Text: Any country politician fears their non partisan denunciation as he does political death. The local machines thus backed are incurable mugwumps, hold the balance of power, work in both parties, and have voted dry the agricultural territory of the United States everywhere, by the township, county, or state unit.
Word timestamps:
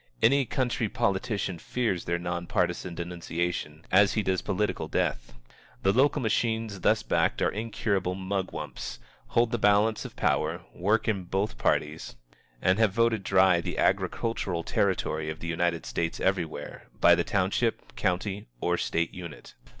Any 0.19 0.45
country 0.47 0.89
politician 0.89 1.59
fears 1.59 2.05
their 2.05 2.17
non 2.17 2.47
partisan 2.47 2.95
denunciation 2.95 3.85
as 3.91 4.13
he 4.13 4.23
does 4.23 4.41
political 4.41 4.87
death. 4.87 5.35
The 5.83 5.93
local 5.93 6.23
machines 6.23 6.79
thus 6.79 7.03
backed 7.03 7.39
are 7.39 7.51
incurable 7.51 8.15
mugwumps, 8.15 8.97
hold 9.27 9.51
the 9.51 9.59
balance 9.59 10.03
of 10.03 10.15
power, 10.15 10.61
work 10.73 11.07
in 11.07 11.25
both 11.25 11.59
parties, 11.59 12.15
and 12.63 12.79
have 12.79 12.93
voted 12.93 13.21
dry 13.21 13.61
the 13.61 13.77
agricultural 13.77 14.63
territory 14.63 15.29
of 15.29 15.37
the 15.39 15.45
United 15.47 15.85
States 15.85 16.19
everywhere, 16.19 16.87
by 16.99 17.13
the 17.13 17.23
township, 17.23 17.95
county, 17.95 18.47
or 18.59 18.77
state 18.79 19.13
unit. 19.13 19.53